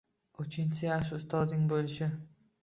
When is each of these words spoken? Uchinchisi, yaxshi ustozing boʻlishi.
Uchinchisi, 0.43 0.81
yaxshi 0.87 1.19
ustozing 1.19 1.69
boʻlishi. 1.75 2.11